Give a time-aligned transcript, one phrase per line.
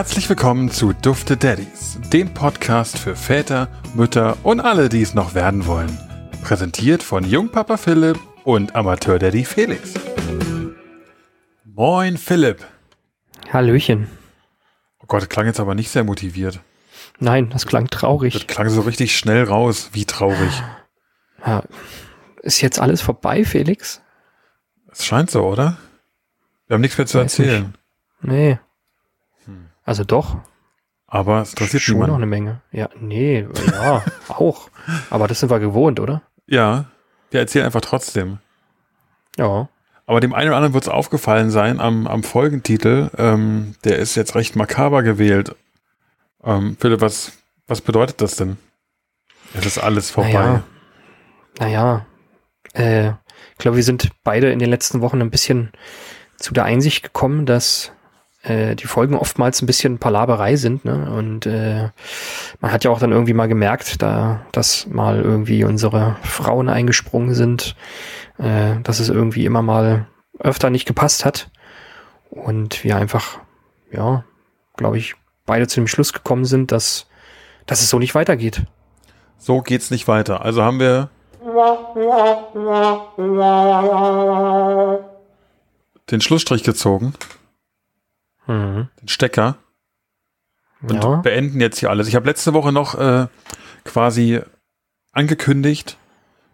[0.00, 5.34] Herzlich willkommen zu Dufte Daddies, dem Podcast für Väter, Mütter und alle, die es noch
[5.34, 5.94] werden wollen.
[6.42, 9.92] Präsentiert von Jungpapa Philipp und Amateur-Daddy Felix.
[11.66, 12.64] Moin Philipp.
[13.52, 14.08] Hallöchen.
[15.00, 16.60] Oh Gott, klang jetzt aber nicht sehr motiviert.
[17.18, 18.32] Nein, das klang traurig.
[18.32, 19.90] Das klang so richtig schnell raus.
[19.92, 20.62] Wie traurig.
[21.44, 21.62] Ja.
[22.40, 24.00] Ist jetzt alles vorbei, Felix?
[24.90, 25.76] Es scheint so, oder?
[26.68, 27.74] Wir haben nichts mehr zu Weiß erzählen.
[28.22, 28.58] Nee.
[29.90, 30.36] Also doch.
[31.08, 32.22] Aber es interessiert Schon noch niemanden.
[32.22, 32.60] eine Menge.
[32.70, 34.70] Ja, nee, ja, auch.
[35.10, 36.22] Aber das sind wir gewohnt, oder?
[36.46, 36.84] Ja,
[37.32, 38.38] wir erzählen einfach trotzdem.
[39.36, 39.68] Ja.
[40.06, 43.10] Aber dem einen oder anderen wird es aufgefallen sein am, am Folgentitel.
[43.18, 45.56] Ähm, der ist jetzt recht makaber gewählt.
[46.44, 47.32] Ähm, Philipp, was,
[47.66, 48.58] was bedeutet das denn?
[49.54, 50.62] Es ist alles vorbei.
[51.58, 52.06] Naja,
[52.74, 55.72] naja äh, ich glaube, wir sind beide in den letzten Wochen ein bisschen
[56.36, 57.90] zu der Einsicht gekommen, dass
[58.42, 60.84] äh, die Folgen oftmals ein bisschen Palaberei sind.
[60.84, 61.10] Ne?
[61.10, 61.88] Und äh,
[62.60, 67.34] man hat ja auch dann irgendwie mal gemerkt, da, dass mal irgendwie unsere Frauen eingesprungen
[67.34, 67.76] sind,
[68.38, 70.06] äh, dass es irgendwie immer mal
[70.38, 71.50] öfter nicht gepasst hat.
[72.30, 73.38] Und wir einfach,
[73.90, 74.24] ja,
[74.76, 75.16] glaube ich,
[75.46, 77.06] beide zu dem Schluss gekommen sind, dass,
[77.66, 78.62] dass es so nicht weitergeht.
[79.36, 80.44] So geht's nicht weiter.
[80.44, 81.10] Also haben wir
[86.10, 87.14] den Schlussstrich gezogen,
[88.46, 88.88] Mhm.
[89.00, 89.56] den Stecker
[90.82, 91.16] und Ja.
[91.16, 92.08] beenden jetzt hier alles.
[92.08, 93.26] Ich habe letzte Woche noch äh,
[93.84, 94.40] quasi
[95.12, 95.96] angekündigt,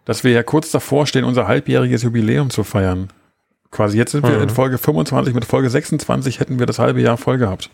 [0.05, 3.09] dass wir ja kurz davor stehen, unser halbjähriges Jubiläum zu feiern.
[3.71, 4.43] Quasi jetzt sind wir Mhm.
[4.43, 7.69] in Folge 25, mit Folge 26 hätten wir das halbe Jahr voll gehabt.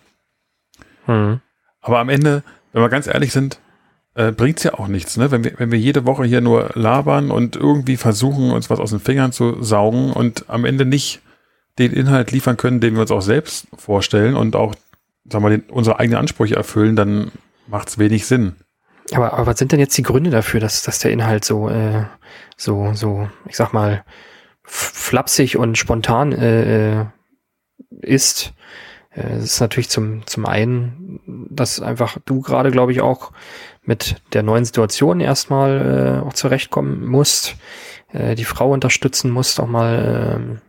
[1.08, 1.42] Mhm.
[1.82, 3.60] Aber am Ende, wenn wir ganz ehrlich sind,
[4.16, 5.32] äh, bringt's ja auch nichts, ne?
[5.32, 8.92] Wenn wir, wenn wir jede Woche hier nur labern und irgendwie versuchen, uns was aus
[8.92, 11.22] den Fingern zu saugen und am Ende nicht
[11.80, 14.76] den Inhalt liefern können, den wir uns auch selbst vorstellen und auch,
[15.30, 17.32] sagen wir, den, unsere eigenen Ansprüche erfüllen, dann
[17.68, 18.56] macht's wenig Sinn.
[19.14, 22.06] Aber, aber was sind denn jetzt die Gründe dafür, dass, dass der Inhalt so, äh,
[22.58, 24.04] so, so, ich sag mal,
[24.64, 27.06] flapsig und spontan äh, äh,
[28.02, 28.54] ist?
[29.12, 33.32] Äh, Es ist natürlich zum, zum einen, dass einfach du gerade, glaube ich, auch
[33.84, 37.56] mit der neuen Situation erstmal äh, auch zurechtkommen musst,
[38.14, 40.60] äh, die Frau unterstützen musst, auch mal, ähm, äh,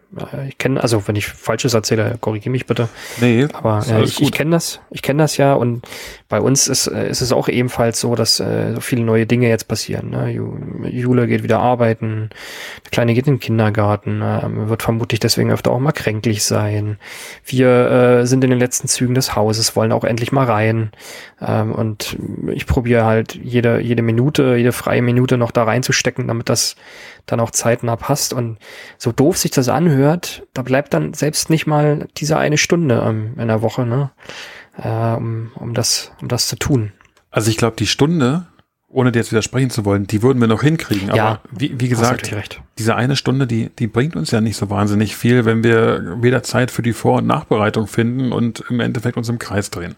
[0.48, 2.88] ich kenne, also wenn ich Falsches erzähle, korrigiere mich bitte.
[3.20, 5.86] Nee, Aber äh, ich, ich kenne das, ich kenne das ja und
[6.28, 9.48] bei uns ist, äh, ist es auch ebenfalls so, dass äh, so viele neue Dinge
[9.48, 10.10] jetzt passieren.
[10.10, 10.30] Ne?
[10.30, 12.30] Ju, Jule geht wieder arbeiten,
[12.84, 16.98] der Kleine geht in den Kindergarten, äh, wird vermutlich deswegen öfter auch mal kränklich sein.
[17.44, 20.91] Wir äh, sind in den letzten Zügen des Hauses, wollen auch endlich mal rein
[21.41, 22.16] ähm, und
[22.52, 26.76] ich probiere halt jede jede Minute, jede freie Minute noch da reinzustecken, damit das
[27.26, 28.58] dann auch zeitnah passt und
[28.98, 33.34] so doof sich das anhört, da bleibt dann selbst nicht mal diese eine Stunde ähm,
[33.38, 34.10] in der Woche, ne?
[34.76, 36.92] Äh, um, um das, um das zu tun.
[37.30, 38.46] Also ich glaube, die Stunde,
[38.88, 41.10] ohne dir jetzt widersprechen zu wollen, die würden wir noch hinkriegen.
[41.10, 44.56] Aber Ja, wie, wie Hast gesagt, diese eine Stunde, die, die bringt uns ja nicht
[44.56, 48.80] so wahnsinnig viel, wenn wir weder Zeit für die Vor- und Nachbereitung finden und im
[48.80, 49.96] Endeffekt uns im Kreis drehen.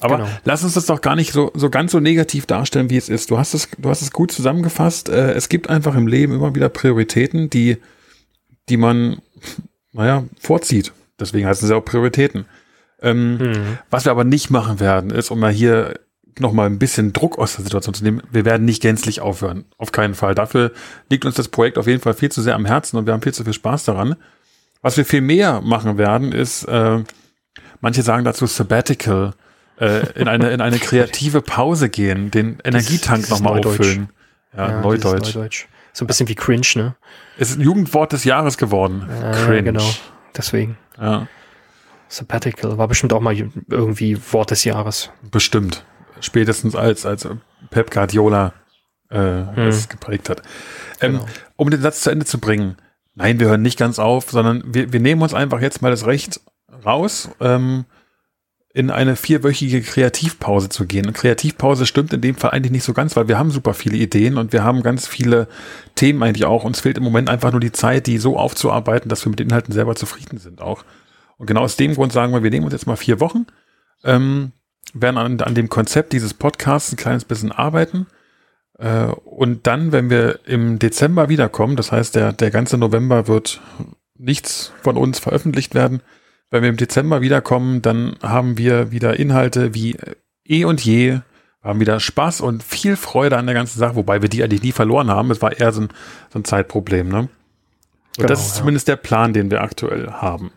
[0.00, 0.28] Aber Genau.
[0.44, 3.30] lass uns das doch gar nicht so, so ganz so negativ darstellen, wie es ist.
[3.30, 5.08] Du hast es, du hast es gut zusammengefasst.
[5.08, 7.78] Äh, es gibt einfach im Leben immer wieder Prioritäten, die,
[8.68, 9.18] die man,
[9.92, 10.92] naja, vorzieht.
[11.18, 12.44] Deswegen heißen sie auch Prioritäten.
[13.00, 13.78] Ähm, Mhm.
[13.90, 15.94] was wir aber nicht machen werden, ist, um mal hier
[16.40, 19.66] noch mal ein bisschen Druck aus der Situation zu nehmen, wir werden nicht gänzlich aufhören.
[19.78, 20.34] Auf keinen Fall.
[20.34, 20.72] Dafür
[21.08, 23.22] liegt uns das Projekt auf jeden Fall viel zu sehr am Herzen und wir haben
[23.22, 24.16] viel zu viel Spaß daran.
[24.82, 27.04] Was wir viel mehr machen werden, ist, äh,
[27.80, 29.34] manche sagen dazu Sabbatical,
[29.78, 34.10] äh, in eine, in eine kreative Pause gehen, den Energietank nochmal auffüllen.
[34.56, 35.34] Ja, dieses Neudeutsch.
[35.34, 35.66] Neudeutsch.
[35.92, 36.96] So ein bisschen wie cringe, ne?
[37.38, 39.08] Es ist ein Jugendwort des Jahres geworden.
[39.08, 39.62] Äh, Cringe.
[39.64, 39.88] Genau.
[40.36, 40.76] Deswegen.
[41.00, 41.26] Ja,
[42.08, 43.34] Sabbatical war bestimmt auch mal
[43.68, 45.10] irgendwie Wort des Jahres.
[45.30, 45.84] bestimmt.
[46.20, 47.28] Spätestens als, als
[47.70, 48.52] Pep Guardiola
[49.10, 50.42] äh, es geprägt hat.
[51.00, 51.26] Ähm, Genau.
[51.56, 52.76] Um den Satz zu Ende zu bringen,
[53.14, 56.06] nein, wir hören nicht ganz auf, sondern wir, wir nehmen uns einfach jetzt mal das
[56.06, 56.40] Recht
[56.84, 57.84] raus, ähm,
[58.74, 61.06] in eine vierwöchige Kreativpause zu gehen.
[61.06, 63.96] Und Kreativpause stimmt in dem Fall eigentlich nicht so ganz, weil wir haben super viele
[63.96, 65.46] Ideen und wir haben ganz viele
[65.94, 66.64] Themen eigentlich auch.
[66.64, 69.46] Uns fehlt im Moment einfach nur die Zeit, die so aufzuarbeiten, dass wir mit den
[69.46, 70.84] Inhalten selber zufrieden sind auch.
[71.38, 73.46] Und genau aus dem Grund sagen wir, wir nehmen uns jetzt mal vier Wochen,
[74.02, 74.50] ähm,
[74.92, 78.08] werden an, an dem Konzept dieses Podcasts ein kleines bisschen arbeiten.
[78.80, 83.60] Äh, und dann, wenn wir im Dezember wiederkommen, das heißt, der, der ganze November wird
[84.18, 86.02] nichts von uns veröffentlicht werden.
[86.50, 89.96] Wenn wir im Dezember wiederkommen, dann haben wir wieder Inhalte wie
[90.44, 91.20] eh und je,
[91.62, 94.72] haben wieder Spaß und viel Freude an der ganzen Sache, wobei wir die eigentlich nie
[94.72, 95.30] verloren haben.
[95.30, 95.88] Es war eher so ein,
[96.30, 97.18] so ein Zeitproblem, ne?
[97.20, 97.30] Und
[98.16, 98.58] Genau, das ist ja.
[98.60, 100.52] zumindest der Plan, den wir aktuell haben.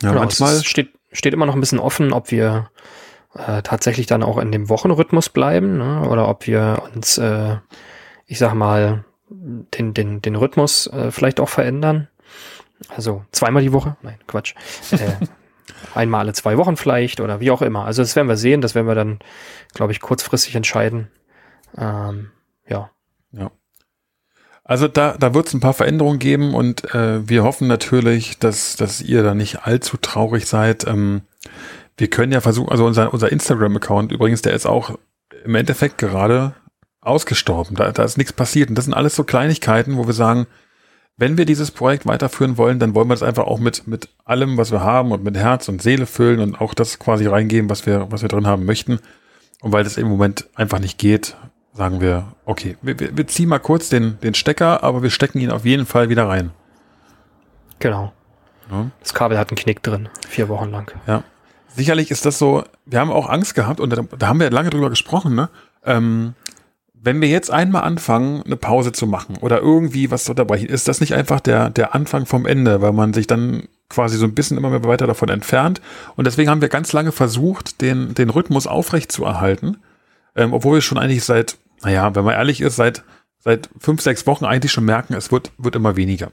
[0.00, 2.70] Ja, Genau, manchmal, Es steht, steht immer noch ein bisschen offen, ob wir
[3.34, 6.08] äh, tatsächlich dann auch in dem Wochenrhythmus bleiben ne?
[6.08, 7.58] oder ob wir uns, äh,
[8.26, 12.08] ich sag mal, den, den, den Rhythmus äh, vielleicht auch verändern.
[12.88, 13.96] Also zweimal die Woche?
[14.02, 14.54] Nein, Quatsch.
[14.92, 15.12] Äh,
[15.94, 17.84] einmal alle zwei Wochen vielleicht oder wie auch immer.
[17.84, 19.18] Also das werden wir sehen, das werden wir dann,
[19.74, 21.08] glaube ich, kurzfristig entscheiden.
[21.76, 22.30] Ähm,
[22.68, 22.90] ja.
[23.32, 23.50] Ja.
[24.64, 28.76] Also da, da wird es ein paar Veränderungen geben und äh, wir hoffen natürlich, dass,
[28.76, 30.86] dass ihr da nicht allzu traurig seid.
[30.86, 31.22] Ähm,
[31.96, 34.96] wir können ja versuchen, also unser, unser Instagram-Account übrigens, der ist auch
[35.44, 36.54] im Endeffekt gerade
[37.00, 37.76] ausgestorben.
[37.76, 38.68] Da, da ist nichts passiert.
[38.68, 40.46] Und das sind alles so Kleinigkeiten, wo wir sagen,
[41.16, 44.56] wenn wir dieses Projekt weiterführen wollen, dann wollen wir das einfach auch mit, mit allem,
[44.56, 47.86] was wir haben und mit Herz und Seele füllen und auch das quasi reingeben, was
[47.86, 48.98] wir, was wir drin haben möchten.
[49.60, 51.36] Und weil das im Moment einfach nicht geht,
[51.72, 55.50] sagen wir, okay, wir, wir ziehen mal kurz den, den Stecker, aber wir stecken ihn
[55.50, 56.50] auf jeden Fall wieder rein.
[57.78, 58.12] Genau.
[58.70, 58.90] Ja.
[59.00, 60.92] Das Kabel hat einen Knick drin, vier Wochen lang.
[61.06, 61.22] Ja.
[61.68, 64.70] Sicherlich ist das so, wir haben auch Angst gehabt und da, da haben wir lange
[64.70, 65.48] drüber gesprochen, ne?
[65.84, 66.34] Ähm,
[67.04, 70.86] wenn wir jetzt einmal anfangen, eine Pause zu machen oder irgendwie was zu unterbrechen, ist
[70.86, 74.34] das nicht einfach der, der Anfang vom Ende, weil man sich dann quasi so ein
[74.34, 75.80] bisschen immer mehr weiter davon entfernt.
[76.14, 79.78] Und deswegen haben wir ganz lange versucht, den, den Rhythmus aufrecht zu erhalten,
[80.36, 83.02] ähm, obwohl wir schon eigentlich seit, naja, wenn man ehrlich ist, seit,
[83.40, 86.30] seit fünf, sechs Wochen eigentlich schon merken, es wird, wird immer weniger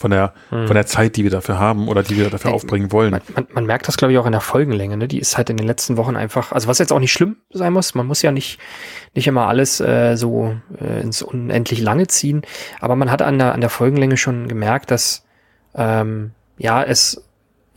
[0.00, 0.66] von der, hm.
[0.66, 3.10] von der Zeit, die wir dafür haben oder die wir dafür aufbringen wollen.
[3.10, 4.96] Man, man, man merkt das, glaube ich, auch in der Folgenlänge.
[4.96, 5.08] Ne?
[5.08, 7.74] Die ist halt in den letzten Wochen einfach, also was jetzt auch nicht schlimm sein
[7.74, 8.58] muss, man muss ja nicht,
[9.14, 12.40] nicht immer alles äh, so äh, ins unendlich lange ziehen,
[12.80, 15.26] aber man hat an der, an der Folgenlänge schon gemerkt, dass
[15.74, 17.22] ähm, ja, es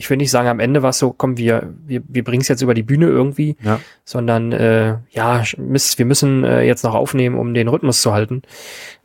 [0.04, 2.50] ich will nicht sagen, am Ende war es so, komm, wir, wir, wir bringen es
[2.50, 3.80] jetzt über die Bühne irgendwie, ja.
[4.04, 8.42] sondern äh, ja, Mist, wir müssen äh, jetzt noch aufnehmen, um den Rhythmus zu halten.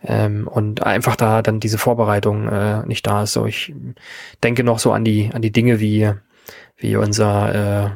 [0.05, 3.35] Ähm, und einfach da dann diese Vorbereitung äh, nicht da ist.
[3.35, 3.73] So, ich
[4.43, 6.11] denke noch so an die, an die Dinge wie,
[6.79, 7.91] wie unser äh,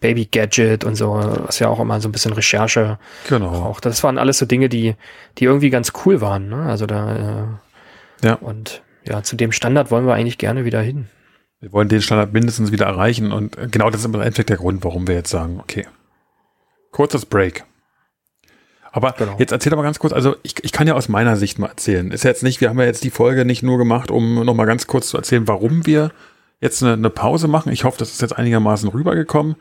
[0.00, 1.12] Baby Gadget und so,
[1.46, 2.98] was ja auch immer so ein bisschen Recherche
[3.28, 3.50] genau.
[3.50, 3.86] braucht.
[3.86, 4.96] Das waren alles so Dinge, die,
[5.38, 6.48] die irgendwie ganz cool waren.
[6.48, 6.56] Ne?
[6.56, 7.16] Also da
[8.22, 8.34] äh, ja.
[8.34, 11.06] und ja, zu dem Standard wollen wir eigentlich gerne wieder hin.
[11.62, 14.82] Wir wollen den Standard mindestens wieder erreichen und genau das ist im Endeffekt der Grund,
[14.82, 15.86] warum wir jetzt sagen, okay,
[16.90, 17.64] kurzes Break.
[18.90, 19.36] Aber genau.
[19.38, 21.68] jetzt erzähl doch mal ganz kurz, also ich, ich kann ja aus meiner Sicht mal
[21.68, 22.10] erzählen.
[22.10, 24.66] Ist ja jetzt nicht, wir haben ja jetzt die Folge nicht nur gemacht, um nochmal
[24.66, 26.10] ganz kurz zu erzählen, warum wir
[26.60, 27.72] jetzt eine, eine, Pause machen.
[27.72, 29.54] Ich hoffe, das ist jetzt einigermaßen rübergekommen.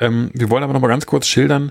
[0.00, 1.70] Ähm, wir wollen aber nochmal ganz kurz schildern.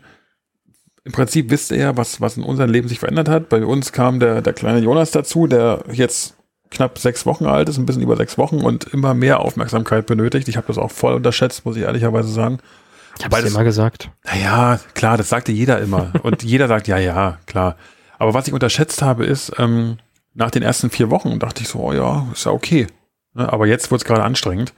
[1.03, 3.49] Im Prinzip wisst ihr ja, was, was in unserem Leben sich verändert hat.
[3.49, 6.37] Bei uns kam der, der kleine Jonas dazu, der jetzt
[6.73, 10.47] knapp sechs Wochen alt ist, ein bisschen über sechs Wochen und immer mehr Aufmerksamkeit benötigt.
[10.47, 12.59] Ich habe das auch voll unterschätzt, muss ich ehrlicherweise sagen.
[13.17, 14.09] Ich habe es immer gesagt.
[14.25, 16.11] Naja, klar, das sagte jeder immer.
[16.23, 17.77] und jeder sagt, ja, ja, klar.
[18.17, 19.97] Aber was ich unterschätzt habe, ist, ähm,
[20.33, 22.87] nach den ersten vier Wochen dachte ich so, oh ja, ist ja okay.
[23.33, 23.51] Ne?
[23.51, 24.73] Aber jetzt wird es gerade anstrengend.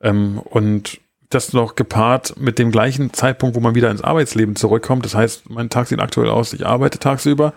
[0.00, 1.00] Ähm, und
[1.30, 5.04] das noch gepaart mit dem gleichen Zeitpunkt, wo man wieder ins Arbeitsleben zurückkommt.
[5.04, 7.54] Das heißt, mein Tag sieht aktuell aus, ich arbeite tagsüber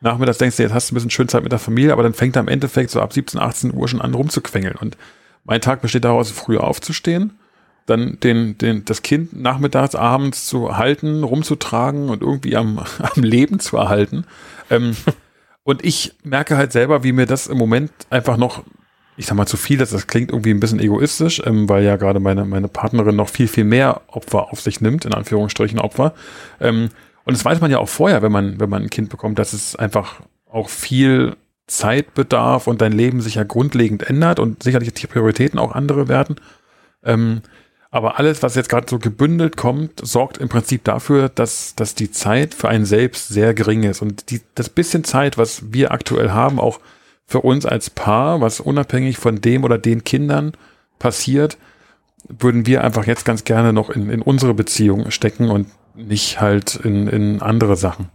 [0.00, 2.14] nachmittags denkst du, jetzt hast du ein bisschen schön Zeit mit der Familie, aber dann
[2.14, 4.76] fängt er im Endeffekt so ab 17, 18 Uhr schon an rumzuquengeln.
[4.76, 4.96] Und
[5.44, 7.38] mein Tag besteht daraus, früh aufzustehen,
[7.86, 13.60] dann den, den, das Kind nachmittags, abends zu halten, rumzutragen und irgendwie am, am Leben
[13.60, 14.24] zu erhalten.
[14.70, 14.96] Ähm,
[15.62, 18.64] und ich merke halt selber, wie mir das im Moment einfach noch,
[19.16, 21.96] ich sag mal zu viel ist, das klingt irgendwie ein bisschen egoistisch, ähm, weil ja
[21.96, 26.12] gerade meine, meine Partnerin noch viel, viel mehr Opfer auf sich nimmt, in Anführungsstrichen Opfer.
[26.60, 26.90] Ähm,
[27.26, 29.52] und das weiß man ja auch vorher, wenn man, wenn man ein Kind bekommt, dass
[29.52, 34.94] es einfach auch viel Zeit bedarf und dein Leben sich ja grundlegend ändert und sicherlich
[34.94, 36.36] die Prioritäten auch andere werden.
[37.02, 37.42] Ähm,
[37.90, 42.12] aber alles, was jetzt gerade so gebündelt kommt, sorgt im Prinzip dafür, dass, dass die
[42.12, 44.02] Zeit für einen selbst sehr gering ist.
[44.02, 46.78] Und die, das bisschen Zeit, was wir aktuell haben, auch
[47.26, 50.52] für uns als Paar, was unabhängig von dem oder den Kindern
[51.00, 51.58] passiert,
[52.28, 55.66] würden wir einfach jetzt ganz gerne noch in, in unsere Beziehung stecken und
[55.96, 58.10] nicht halt in, in andere Sachen.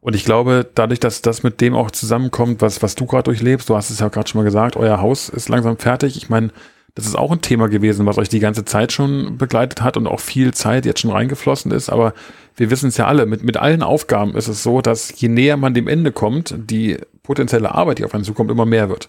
[0.00, 3.68] Und ich glaube, dadurch, dass das mit dem auch zusammenkommt, was, was du gerade durchlebst,
[3.68, 6.16] du hast es ja gerade schon mal gesagt, euer Haus ist langsam fertig.
[6.16, 6.50] Ich meine,
[6.94, 10.06] das ist auch ein Thema gewesen, was euch die ganze Zeit schon begleitet hat und
[10.06, 11.90] auch viel Zeit jetzt schon reingeflossen ist.
[11.90, 12.14] Aber
[12.56, 15.56] wir wissen es ja alle, mit, mit allen Aufgaben ist es so, dass je näher
[15.56, 19.08] man dem Ende kommt, die potenzielle Arbeit, die auf einen zukommt, immer mehr wird.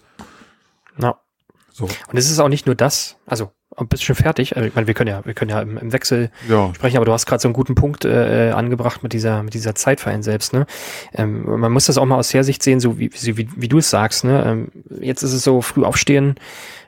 [1.00, 1.18] Ja.
[1.72, 1.84] So.
[1.84, 4.56] Und es ist auch nicht nur das, also du schon fertig?
[4.56, 6.72] Also, ich meine, wir können ja, wir können ja im, im Wechsel ja.
[6.74, 9.74] sprechen, aber du hast gerade so einen guten Punkt äh, angebracht mit dieser, mit dieser
[9.74, 10.52] Zeit für einen selbst.
[10.52, 10.66] Ne?
[11.14, 13.78] Ähm, man muss das auch mal aus der Sicht sehen, so wie, wie, wie du
[13.78, 14.24] es sagst.
[14.24, 14.42] Ne?
[14.44, 14.68] Ähm,
[15.00, 16.34] jetzt ist es so früh aufstehen.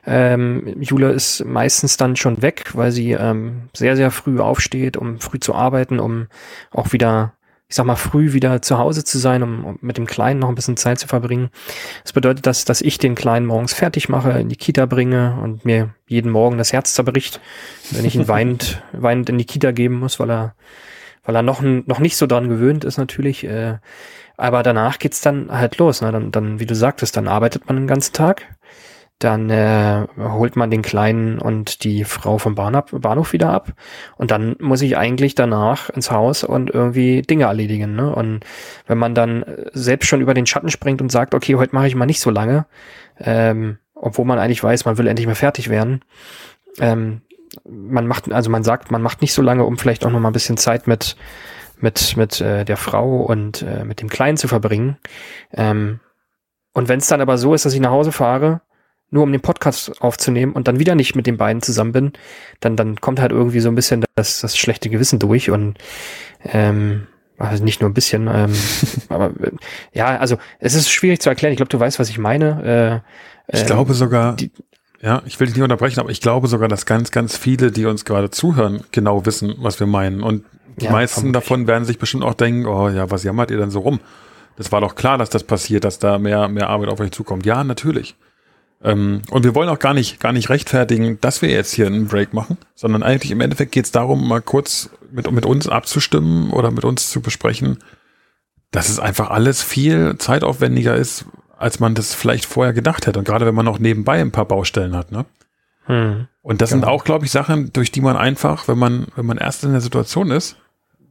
[0.05, 5.19] Ähm, Jule ist meistens dann schon weg, weil sie ähm, sehr, sehr früh aufsteht, um
[5.19, 6.27] früh zu arbeiten, um
[6.71, 7.33] auch wieder
[7.73, 10.49] ich sag mal, früh wieder zu Hause zu sein, um, um mit dem Kleinen noch
[10.49, 11.49] ein bisschen Zeit zu verbringen.
[12.03, 15.65] Das bedeutet, dass, dass ich den Kleinen morgens fertig mache, in die Kita bringe und
[15.65, 17.41] mir jeden Morgen das Herz zerbricht,
[17.89, 20.53] wenn ich ihn weinend, weinend in die Kita geben muss, weil er,
[21.23, 23.43] weil er noch, noch nicht so dran gewöhnt ist natürlich.
[23.43, 23.79] Äh,
[24.37, 26.03] aber danach geht's dann halt los.
[26.03, 26.11] Ne?
[26.11, 28.52] Dann, dann, wie du sagtest, dann arbeitet man den ganzen Tag
[29.23, 33.73] dann äh, holt man den Kleinen und die Frau vom Bahnhof, Bahnhof wieder ab.
[34.17, 37.95] Und dann muss ich eigentlich danach ins Haus und irgendwie Dinge erledigen.
[37.95, 38.13] Ne?
[38.13, 38.41] Und
[38.87, 41.95] wenn man dann selbst schon über den Schatten springt und sagt, okay, heute mache ich
[41.95, 42.65] mal nicht so lange,
[43.19, 46.01] ähm, obwohl man eigentlich weiß, man will endlich mal fertig werden.
[46.79, 47.21] Ähm,
[47.65, 50.29] man macht, also man sagt, man macht nicht so lange, um vielleicht auch noch mal
[50.29, 51.15] ein bisschen Zeit mit
[51.77, 54.97] mit mit äh, der Frau und äh, mit dem Kleinen zu verbringen.
[55.53, 55.99] Ähm,
[56.73, 58.61] und wenn es dann aber so ist, dass ich nach Hause fahre
[59.13, 62.13] nur um den Podcast aufzunehmen und dann wieder nicht mit den beiden zusammen bin,
[62.59, 65.77] dann, dann kommt halt irgendwie so ein bisschen das, das schlechte Gewissen durch und
[66.43, 68.53] ähm, also nicht nur ein bisschen, ähm,
[69.09, 69.51] aber äh,
[69.93, 71.51] ja, also es ist schwierig zu erklären.
[71.53, 73.03] Ich glaube, du weißt, was ich meine.
[73.49, 74.51] Äh, ich äh, glaube sogar, die,
[75.01, 77.85] ja, ich will dich nicht unterbrechen, aber ich glaube sogar, dass ganz, ganz viele, die
[77.85, 80.23] uns gerade zuhören, genau wissen, was wir meinen.
[80.23, 80.45] Und
[80.77, 81.43] die ja, meisten vermutlich.
[81.43, 83.99] davon werden sich bestimmt auch denken, oh ja, was jammert ihr denn so rum?
[84.55, 87.45] Das war doch klar, dass das passiert, dass da mehr, mehr Arbeit auf euch zukommt.
[87.45, 88.15] Ja, natürlich.
[88.83, 92.07] Ähm, und wir wollen auch gar nicht, gar nicht rechtfertigen, dass wir jetzt hier einen
[92.07, 96.51] Break machen, sondern eigentlich im Endeffekt geht es darum, mal kurz mit, mit uns abzustimmen
[96.51, 97.77] oder mit uns zu besprechen,
[98.71, 101.25] dass es einfach alles viel zeitaufwendiger ist,
[101.57, 103.19] als man das vielleicht vorher gedacht hätte.
[103.19, 105.25] Und gerade wenn man noch nebenbei ein paar Baustellen hat, ne?
[105.85, 106.27] Hm.
[106.41, 106.81] Und das genau.
[106.81, 109.71] sind auch, glaube ich, Sachen, durch die man einfach, wenn man, wenn man erst in
[109.71, 110.57] der Situation ist,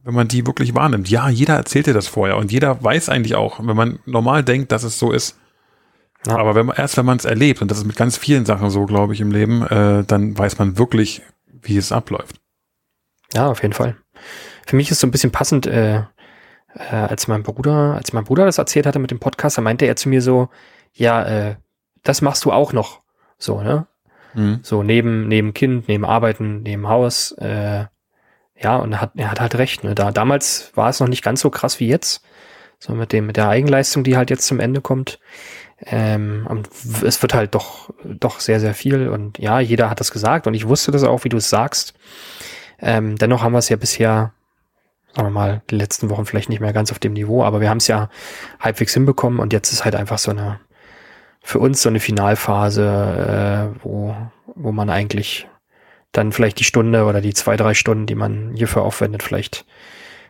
[0.03, 1.09] wenn man die wirklich wahrnimmt.
[1.09, 4.71] Ja, jeder erzählt dir das vorher und jeder weiß eigentlich auch, wenn man normal denkt,
[4.71, 5.37] dass es so ist,
[6.27, 6.37] ja.
[6.37, 8.69] Aber wenn man, erst wenn man es erlebt, und das ist mit ganz vielen Sachen
[8.69, 12.39] so, glaube ich, im Leben, äh, dann weiß man wirklich, wie es abläuft.
[13.33, 13.97] Ja, auf jeden Fall.
[14.65, 16.03] Für mich ist so ein bisschen passend, äh,
[16.75, 19.85] äh, als mein Bruder, als mein Bruder das erzählt hatte mit dem Podcast, da meinte
[19.85, 20.49] er zu mir so,
[20.93, 21.55] ja, äh,
[22.03, 23.01] das machst du auch noch.
[23.37, 23.87] So, ne?
[24.33, 24.59] Mhm.
[24.63, 27.85] So neben, neben Kind, neben Arbeiten, neben Haus, äh,
[28.55, 29.95] ja, und er hat, er hat halt recht, ne?
[29.95, 32.23] Da, damals war es noch nicht ganz so krass wie jetzt.
[32.79, 35.19] So mit dem, mit der Eigenleistung, die halt jetzt zum Ende kommt.
[35.85, 36.69] Ähm, und
[37.03, 39.09] es wird halt doch, doch sehr, sehr viel.
[39.09, 41.93] Und ja, jeder hat das gesagt und ich wusste das auch, wie du es sagst.
[42.79, 44.33] Ähm, dennoch haben wir es ja bisher,
[45.15, 47.69] sagen wir mal, die letzten Wochen vielleicht nicht mehr ganz auf dem Niveau, aber wir
[47.69, 48.09] haben es ja
[48.59, 50.59] halbwegs hinbekommen und jetzt ist halt einfach so eine,
[51.41, 54.15] für uns so eine Finalphase, äh, wo,
[54.55, 55.47] wo man eigentlich
[56.11, 59.65] dann vielleicht die Stunde oder die zwei, drei Stunden, die man hierfür aufwendet, vielleicht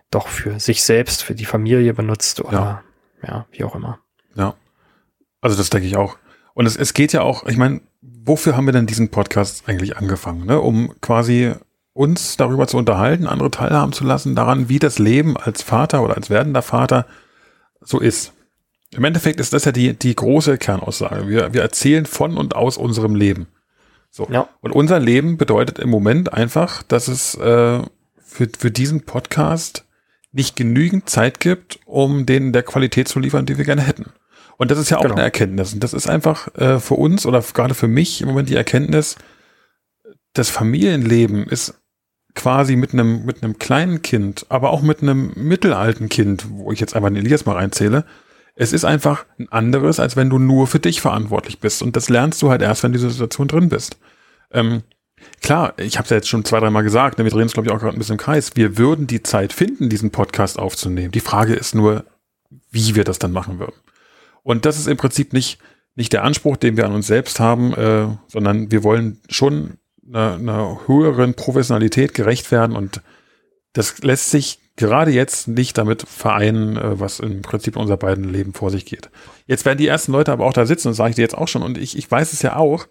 [0.10, 2.84] doch für sich selbst, für die Familie benutzt oder
[3.22, 4.00] ja, ja wie auch immer.
[4.36, 4.56] Ja.
[5.44, 6.18] Also das denke ich auch.
[6.54, 9.98] Und es, es geht ja auch, ich meine, wofür haben wir denn diesen Podcast eigentlich
[9.98, 10.46] angefangen?
[10.46, 10.60] Ne?
[10.60, 11.52] Um quasi
[11.92, 16.16] uns darüber zu unterhalten, andere teilhaben zu lassen, daran, wie das Leben als Vater oder
[16.16, 17.06] als werdender Vater
[17.82, 18.32] so ist.
[18.92, 21.28] Im Endeffekt ist das ja die, die große Kernaussage.
[21.28, 23.48] Wir, wir erzählen von und aus unserem Leben.
[24.12, 24.28] So.
[24.32, 24.48] Ja.
[24.62, 27.82] Und unser Leben bedeutet im Moment einfach, dass es äh,
[28.24, 29.84] für, für diesen Podcast
[30.32, 34.06] nicht genügend Zeit gibt, um den der Qualität zu liefern, die wir gerne hätten.
[34.64, 35.16] Und das ist ja auch genau.
[35.16, 35.74] eine Erkenntnis.
[35.74, 39.18] Und das ist einfach äh, für uns oder gerade für mich im Moment die Erkenntnis,
[40.32, 41.76] das Familienleben ist
[42.34, 46.80] quasi mit einem, mit einem kleinen Kind, aber auch mit einem mittelalten Kind, wo ich
[46.80, 48.06] jetzt einfach den Elias mal reinzähle,
[48.56, 51.82] es ist einfach ein anderes, als wenn du nur für dich verantwortlich bist.
[51.82, 53.98] Und das lernst du halt erst, wenn du in dieser Situation drin bist.
[54.50, 54.84] Ähm,
[55.42, 57.68] klar, ich habe es ja jetzt schon zwei, dreimal gesagt, ne, wir drehen uns, glaube
[57.68, 58.56] ich, auch gerade ein bisschen im Kreis.
[58.56, 61.12] Wir würden die Zeit finden, diesen Podcast aufzunehmen.
[61.12, 62.06] Die Frage ist nur,
[62.72, 63.76] wie wir das dann machen würden.
[64.44, 65.60] Und das ist im Prinzip nicht,
[65.96, 70.36] nicht der Anspruch, den wir an uns selbst haben, äh, sondern wir wollen schon einer,
[70.36, 73.02] einer höheren Professionalität gerecht werden und
[73.74, 78.32] das lässt sich gerade jetzt nicht damit vereinen, äh, was im Prinzip in unser beiden
[78.32, 79.10] Leben vor sich geht.
[79.46, 81.48] Jetzt werden die ersten Leute aber auch da sitzen, das sage ich dir jetzt auch
[81.48, 82.88] schon, und ich, ich weiß es ja auch,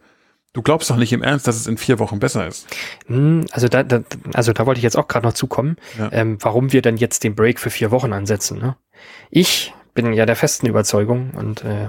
[0.54, 2.66] Du glaubst doch nicht im Ernst, dass es in vier Wochen besser ist.
[3.06, 4.02] Hm, also da, da
[4.34, 6.10] also da wollte ich jetzt auch gerade noch zukommen, ja.
[6.12, 8.58] ähm, warum wir denn jetzt den Break für vier Wochen ansetzen.
[8.58, 8.76] Ne?
[9.30, 11.88] Ich bin ja der festen Überzeugung und äh,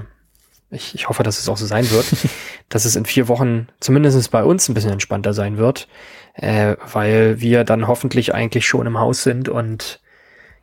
[0.69, 2.05] ich, ich hoffe, dass es auch so sein wird,
[2.69, 5.87] dass es in vier Wochen zumindest bei uns ein bisschen entspannter sein wird,
[6.33, 10.01] äh, weil wir dann hoffentlich eigentlich schon im Haus sind und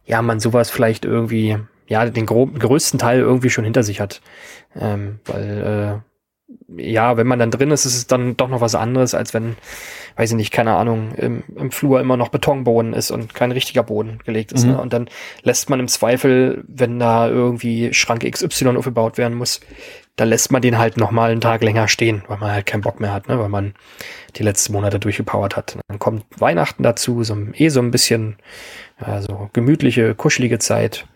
[0.05, 4.21] ja, man sowas vielleicht irgendwie, ja, den größten Teil irgendwie schon hinter sich hat.
[4.75, 6.03] Ähm, weil
[6.77, 9.57] ja, wenn man dann drin ist, ist es dann doch noch was anderes, als wenn,
[10.17, 13.83] weiß ich nicht, keine Ahnung, im, im Flur immer noch Betonboden ist und kein richtiger
[13.83, 14.65] Boden gelegt ist.
[14.65, 14.73] Ne?
[14.73, 14.77] Mhm.
[14.77, 14.83] Ne?
[14.83, 15.09] Und dann
[15.43, 19.61] lässt man im Zweifel, wenn da irgendwie Schrank XY aufgebaut werden muss,
[20.17, 22.83] dann lässt man den halt noch mal einen Tag länger stehen, weil man halt keinen
[22.83, 23.39] Bock mehr hat, ne?
[23.39, 23.75] weil man
[24.37, 25.79] die letzten Monate durchgepowert hat.
[25.89, 28.37] Dann kommt Weihnachten dazu, so eh so ein bisschen
[29.01, 31.07] ja, so gemütliche, kuschelige Zeit.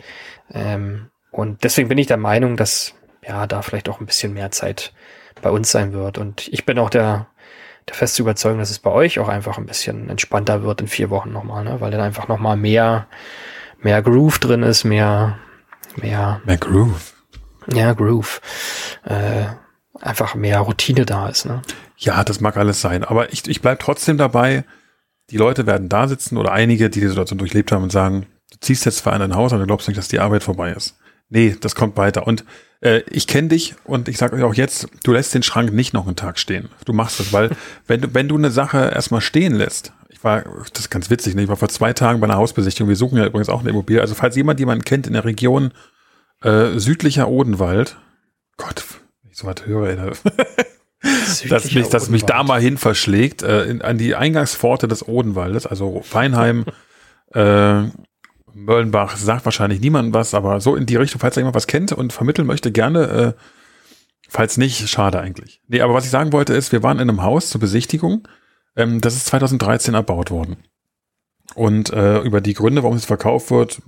[0.53, 2.95] Ähm, und deswegen bin ich der Meinung, dass
[3.27, 4.93] ja da vielleicht auch ein bisschen mehr Zeit
[5.43, 6.19] bei uns sein wird.
[6.19, 7.27] Und ich bin auch der,
[7.89, 11.11] der feste Überzeugung, dass es bei euch auch einfach ein bisschen entspannter wird in vier
[11.11, 11.81] Wochen nochmal, ne?
[11.81, 13.07] weil dann einfach nochmal mehr,
[13.81, 15.39] mehr Groove drin ist, mehr,
[15.97, 16.41] mehr.
[16.45, 17.15] Mehr Groove.
[17.73, 18.41] Ja, Groove.
[19.05, 19.47] Äh,
[20.01, 21.47] einfach mehr Routine da ist.
[21.47, 21.63] Ne?
[21.97, 23.05] Ja, das mag alles sein.
[23.05, 24.65] Aber ich, ich bleib trotzdem dabei,
[25.31, 28.59] die Leute werden da sitzen oder einige, die die Situation durchlebt haben und sagen, du
[28.61, 30.99] ziehst jetzt zwar in dein Haus, aber du glaubst nicht, dass die Arbeit vorbei ist.
[31.29, 32.27] Nee, das kommt weiter.
[32.27, 32.45] Und
[32.81, 35.95] äh, ich kenne dich und ich sage euch auch jetzt, du lässt den Schrank nicht
[35.95, 36.69] noch einen Tag stehen.
[36.85, 37.51] Du machst das, weil
[37.87, 41.35] wenn du, wenn du eine Sache erstmal stehen lässt, ich war, das ist ganz witzig,
[41.35, 41.43] ne?
[41.43, 44.01] ich war vor zwei Tagen bei einer Hausbesichtigung, wir suchen ja übrigens auch eine Immobilie.
[44.01, 45.73] Also falls jemand jemanden kennt in der Region
[46.43, 47.97] äh, südlicher Odenwald,
[48.57, 48.85] Gott,
[49.23, 49.97] wenn ich so was höre, ey,
[51.49, 55.67] dass mich, dass mich da mal hin verschlägt, äh, in, an die Eingangspforte des Odenwaldes,
[55.67, 56.67] also Feinheim,
[57.35, 57.85] äh,
[58.55, 62.13] Möllenbach sagt wahrscheinlich niemandem was, aber so in die Richtung, falls jemand was kennt und
[62.13, 63.35] vermitteln möchte, gerne.
[63.37, 63.41] Äh,
[64.29, 65.61] falls nicht, schade eigentlich.
[65.69, 68.29] Nee, aber was ich sagen wollte ist, wir waren in einem Haus zur Besichtigung.
[68.77, 70.57] Ähm, das ist 2013 erbaut worden.
[71.55, 73.83] Und äh, über die Gründe, warum es verkauft wird,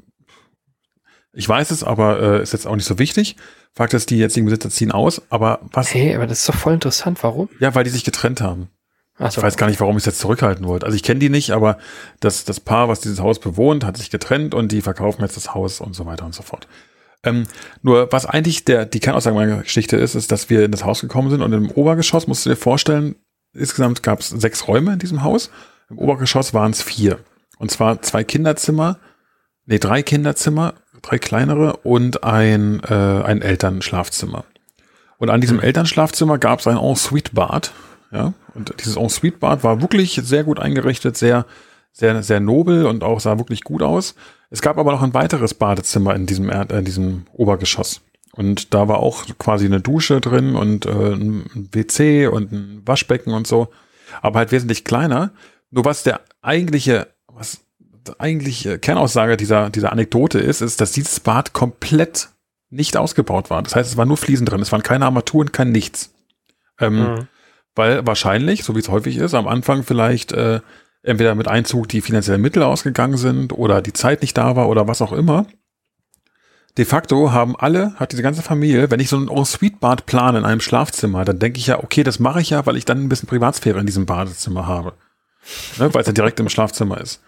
[1.33, 3.37] ich weiß es, aber äh, ist jetzt auch nicht so wichtig.
[3.75, 5.93] Fakt ist, die jetzigen Besitzer ziehen aus, aber was.
[5.93, 7.23] Hey, aber das ist doch voll interessant.
[7.23, 7.51] Warum?
[7.61, 8.71] Ja, weil die sich getrennt haben.
[9.19, 10.85] So, ich weiß gar nicht, warum ich es jetzt zurückhalten wollte.
[10.85, 11.79] Also ich kenne die nicht, aber
[12.21, 15.55] das, das Paar, was dieses Haus bewohnt, hat sich getrennt und die verkaufen jetzt das
[15.55, 16.69] Haus und so weiter und so fort.
[17.25, 17.45] Ähm,
[17.83, 21.01] nur was eigentlich der, die Kernaussage meiner Geschichte ist, ist, dass wir in das Haus
[21.01, 23.17] gekommen sind und im Obergeschoss, musst du dir vorstellen,
[23.55, 25.51] insgesamt gab es sechs Räume in diesem Haus.
[25.89, 27.19] Im Obergeschoss waren es vier.
[27.59, 28.99] Und zwar zwei Kinderzimmer,
[29.65, 34.45] nee, drei Kinderzimmer, drei kleinere und ein, äh, ein Elternschlafzimmer.
[35.19, 35.65] Und an diesem hm.
[35.65, 37.73] Elternschlafzimmer gab es ein Ensuite-Bad,
[38.11, 41.47] ja, und dieses Ensuite-Bad war wirklich sehr gut eingerichtet, sehr,
[41.93, 44.15] sehr, sehr nobel und auch sah wirklich gut aus.
[44.51, 48.01] Es gab aber noch ein weiteres Badezimmer in diesem, Erd äh, diesem Obergeschoss.
[48.33, 53.33] Und da war auch quasi eine Dusche drin und äh, ein WC und ein Waschbecken
[53.33, 53.69] und so.
[54.21, 55.33] Aber halt wesentlich kleiner.
[55.71, 57.61] Nur was der eigentliche, was
[58.19, 62.29] eigentliche Kernaussage dieser, dieser Anekdote ist, ist, dass dieses Bad komplett
[62.71, 63.63] nicht ausgebaut war.
[63.63, 64.61] Das heißt, es waren nur Fliesen drin.
[64.61, 66.13] Es waren keine Armaturen, kein nichts.
[66.79, 67.29] Ähm, mhm.
[67.77, 70.61] Weil wahrscheinlich, so wie es häufig ist, am Anfang vielleicht äh,
[71.03, 74.89] entweder mit Einzug die finanziellen Mittel ausgegangen sind oder die Zeit nicht da war oder
[74.89, 75.47] was auch immer.
[76.77, 80.45] De facto haben alle, hat diese ganze Familie, wenn ich so ein Ensuite-Bad plane in
[80.45, 83.09] einem Schlafzimmer, dann denke ich ja, okay, das mache ich ja, weil ich dann ein
[83.09, 84.95] bisschen Privatsphäre in diesem Badezimmer habe.
[85.79, 87.23] Ne, weil es ja direkt im Schlafzimmer ist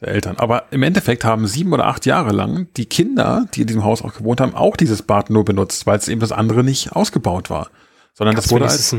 [0.00, 0.36] der Eltern.
[0.36, 4.02] Aber im Endeffekt haben sieben oder acht Jahre lang die Kinder, die in diesem Haus
[4.02, 7.50] auch gewohnt haben, auch dieses Bad nur benutzt, weil es eben das andere nicht ausgebaut
[7.50, 7.70] war.
[8.14, 8.94] Sondern Kannst das wurde als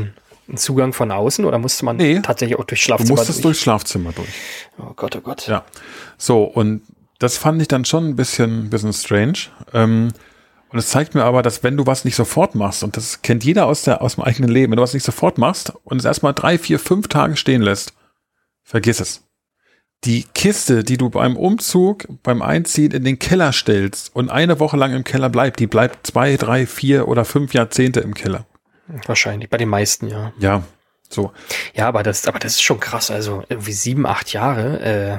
[0.48, 3.16] ein Zugang von außen oder musste man nee, tatsächlich auch durchs Schlafzimmer durch?
[3.18, 3.60] Du musstest durch?
[3.60, 4.28] Schlafzimmer durch.
[4.78, 5.46] Oh Gott, oh Gott.
[5.46, 5.64] Ja.
[6.16, 6.82] So, und
[7.18, 9.38] das fand ich dann schon ein bisschen, bisschen strange.
[9.74, 10.12] Ähm,
[10.70, 13.44] und es zeigt mir aber, dass wenn du was nicht sofort machst, und das kennt
[13.44, 16.04] jeder aus, der, aus dem eigenen Leben, wenn du was nicht sofort machst und es
[16.04, 17.92] erstmal drei, vier, fünf Tage stehen lässt,
[18.62, 19.24] vergiss es.
[20.04, 24.76] Die Kiste, die du beim Umzug, beim Einziehen in den Keller stellst und eine Woche
[24.76, 28.46] lang im Keller bleibt, die bleibt zwei, drei, vier oder fünf Jahrzehnte im Keller.
[29.06, 30.32] Wahrscheinlich, bei den meisten, ja.
[30.38, 30.62] Ja,
[31.08, 31.32] so.
[31.74, 33.10] Ja, aber das, aber das ist schon krass.
[33.10, 34.80] Also irgendwie sieben, acht Jahre.
[34.80, 35.18] Äh,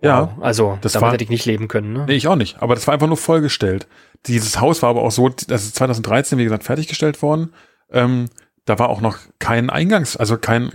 [0.00, 0.02] wow.
[0.02, 0.36] Ja.
[0.40, 1.92] Also das damit war, hätte ich nicht leben können.
[1.92, 2.04] Ne?
[2.06, 2.62] Nee, ich auch nicht.
[2.62, 3.86] Aber das war einfach nur vollgestellt.
[4.26, 7.52] Dieses Haus war aber auch so, das ist 2013, wie gesagt, fertiggestellt worden.
[7.90, 8.28] Ähm,
[8.64, 10.72] da war auch noch kein Eingangs, also kein,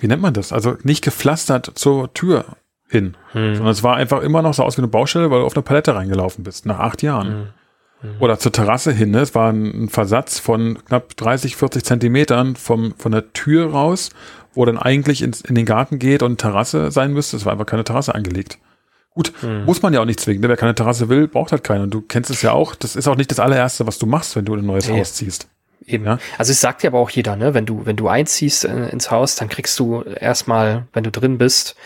[0.00, 0.52] wie nennt man das?
[0.52, 2.44] Also nicht gepflastert zur Tür
[2.88, 3.16] hin.
[3.32, 3.56] Hm.
[3.56, 5.62] Sondern es war einfach immer noch so aus wie eine Baustelle, weil du auf eine
[5.62, 7.28] Palette reingelaufen bist, nach acht Jahren.
[7.28, 7.48] Hm.
[8.02, 8.16] Mhm.
[8.20, 9.10] Oder zur Terrasse hin.
[9.10, 9.20] Ne?
[9.20, 14.10] Es war ein Versatz von knapp 30, 40 Zentimetern vom, von der Tür raus,
[14.54, 17.36] wo dann eigentlich ins, in den Garten geht und Terrasse sein müsste.
[17.36, 18.58] Es war einfach keine Terrasse angelegt.
[19.10, 19.64] Gut, mhm.
[19.64, 20.42] muss man ja auch nicht zwingen.
[20.42, 20.48] Ne?
[20.48, 21.84] Wer keine Terrasse will, braucht halt keine.
[21.84, 22.74] Und du kennst es ja auch.
[22.74, 24.98] Das ist auch nicht das allererste, was du machst, wenn du in ein neues nee.
[24.98, 25.48] Haus ziehst.
[25.86, 26.04] Eben.
[26.04, 26.18] Ja?
[26.36, 27.54] Also es sagt ja aber auch jeder, ne?
[27.54, 31.38] Wenn du, wenn du einziehst äh, ins Haus, dann kriegst du erstmal, wenn du drin
[31.38, 31.76] bist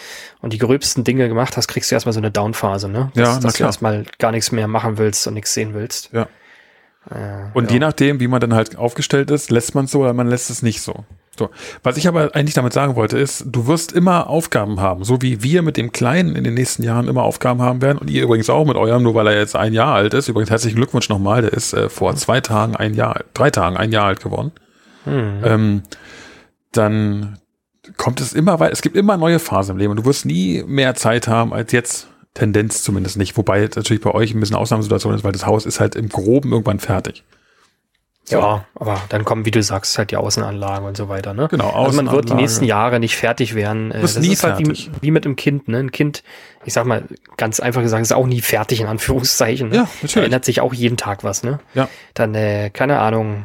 [0.41, 3.13] und die gröbsten Dinge gemacht hast, kriegst du erstmal so eine Downphase, ne?
[3.15, 6.11] Dass, ja, dass du erstmal gar nichts mehr machen willst und nichts sehen willst.
[6.13, 6.29] Ja.
[7.11, 7.75] Äh, und ja.
[7.75, 10.49] je nachdem, wie man dann halt aufgestellt ist, lässt man es so oder man lässt
[10.49, 11.05] es nicht so.
[11.38, 11.49] So.
[11.83, 15.43] Was ich aber eigentlich damit sagen wollte, ist, du wirst immer Aufgaben haben, so wie
[15.43, 18.51] wir mit dem Kleinen in den nächsten Jahren immer Aufgaben haben werden und ihr übrigens
[18.51, 20.29] auch mit eurem, nur weil er jetzt ein Jahr alt ist.
[20.29, 23.93] Übrigens herzlichen Glückwunsch nochmal, der ist äh, vor zwei Tagen ein Jahr, drei Tagen ein
[23.93, 24.53] Jahr alt geworden.
[25.07, 25.40] mhm.
[25.45, 25.83] ähm,
[26.73, 27.38] dann
[27.97, 28.73] kommt es immer weiter.
[28.73, 31.73] Es gibt immer neue Phasen im Leben und du wirst nie mehr Zeit haben als
[31.73, 32.09] jetzt.
[32.35, 33.37] Tendenz zumindest nicht.
[33.37, 36.53] Wobei natürlich bei euch ein bisschen Ausnahmesituation ist, weil das Haus ist halt im Groben
[36.53, 37.25] irgendwann fertig.
[38.38, 41.35] Ja, aber dann kommen, wie du sagst, halt die Außenanlagen und so weiter.
[41.35, 41.49] Ne?
[41.51, 43.90] Genau, Also man wird die nächsten Jahre nicht fertig werden.
[43.90, 45.69] Äh, das nie ist halt wie, wie, mit einem Kind.
[45.69, 45.79] Ne?
[45.79, 46.23] Ein Kind,
[46.64, 47.05] ich sag mal
[47.37, 49.71] ganz einfach gesagt, ist auch nie fertig in Anführungszeichen.
[49.71, 49.77] Ne?
[49.77, 50.14] Ja, natürlich.
[50.14, 51.43] Da ändert sich auch jeden Tag was.
[51.43, 51.61] Ne?
[51.75, 51.88] Ja.
[52.14, 53.45] Dann, äh, keine Ahnung,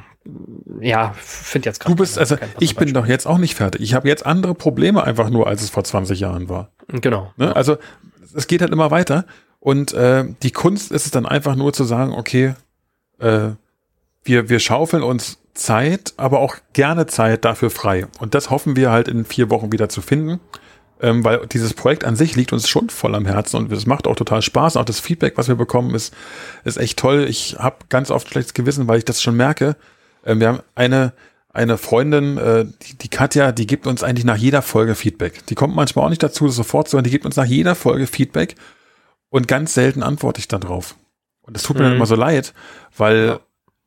[0.82, 1.94] ja, finde jetzt gerade.
[1.96, 3.82] Du bist, also ich bin doch jetzt auch nicht fertig.
[3.82, 6.72] Ich habe jetzt andere Probleme einfach nur, als es vor 20 Jahren war.
[6.88, 7.32] Genau.
[7.38, 7.56] Ne?
[7.56, 7.78] Also
[8.36, 9.26] es geht halt immer weiter.
[9.60, 12.54] Und äh, die Kunst ist es dann einfach nur zu sagen, okay,
[13.20, 13.50] äh,
[14.26, 18.08] wir, wir schaufeln uns Zeit, aber auch gerne Zeit dafür frei.
[18.20, 20.42] Und das hoffen wir halt in vier Wochen wieder zu finden,
[21.00, 24.08] ähm, weil dieses Projekt an sich liegt uns schon voll am Herzen und es macht
[24.08, 24.76] auch total Spaß.
[24.76, 26.14] Auch das Feedback, was wir bekommen, ist,
[26.66, 27.26] ist echt toll.
[27.30, 29.78] Ich habe ganz oft schlechtes Gewissen, weil ich das schon merke.
[30.26, 31.14] Ähm, wir haben eine,
[31.50, 35.46] eine Freundin, äh, die, die Katja, die gibt uns eigentlich nach jeder Folge Feedback.
[35.46, 37.06] Die kommt manchmal auch nicht dazu, das sofort zu hören.
[37.06, 38.56] Die gibt uns nach jeder Folge Feedback
[39.30, 40.96] und ganz selten antworte ich darauf.
[41.42, 41.88] Und das tut mir mhm.
[41.88, 42.54] dann immer so leid,
[42.98, 43.40] weil, ja.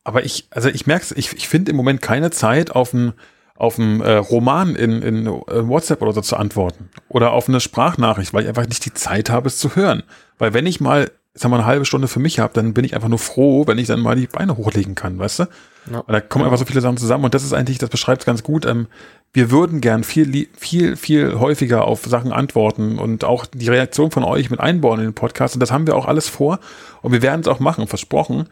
[0.09, 3.13] Aber ich, also ich merke es, ich, ich finde im Moment keine Zeit auf einen
[3.57, 6.89] auf einen äh, Roman in, in, in WhatsApp oder so zu antworten.
[7.09, 10.05] Oder auf eine Sprachnachricht, weil ich einfach nicht die Zeit habe, es zu hören.
[10.39, 12.95] Weil wenn ich mal, sagen wir, eine halbe Stunde für mich habe, dann bin ich
[12.95, 15.45] einfach nur froh, wenn ich dann mal die Beine hochlegen kann, weißt du?
[15.91, 15.99] Ja.
[15.99, 18.27] Und da kommen einfach so viele Sachen zusammen und das ist eigentlich, das beschreibt es
[18.27, 18.65] ganz gut.
[18.65, 18.87] Ähm,
[19.35, 24.25] wir würden gern viel, viel, viel häufiger auf Sachen antworten und auch die Reaktion von
[24.25, 25.55] euch mit einbauen in den Podcast.
[25.55, 26.61] Und das haben wir auch alles vor
[27.03, 28.49] und wir werden es auch machen, versprochen.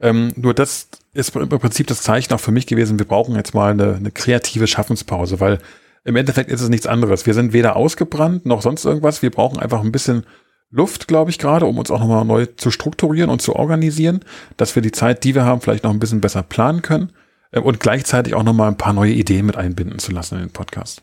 [0.00, 3.54] Ähm, nur das ist im Prinzip das Zeichen auch für mich gewesen, wir brauchen jetzt
[3.54, 5.58] mal eine, eine kreative Schaffenspause, weil
[6.04, 7.26] im Endeffekt ist es nichts anderes.
[7.26, 9.22] Wir sind weder ausgebrannt noch sonst irgendwas.
[9.22, 10.24] Wir brauchen einfach ein bisschen
[10.70, 14.20] Luft, glaube ich, gerade, um uns auch nochmal neu zu strukturieren und zu organisieren,
[14.56, 17.12] dass wir die Zeit, die wir haben, vielleicht noch ein bisschen besser planen können
[17.50, 20.52] äh, und gleichzeitig auch nochmal ein paar neue Ideen mit einbinden zu lassen in den
[20.52, 21.02] Podcast.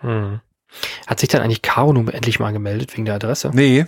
[0.00, 0.40] Hm.
[1.06, 3.50] Hat sich dann eigentlich Caro nun endlich mal gemeldet wegen der Adresse?
[3.54, 3.86] Nee.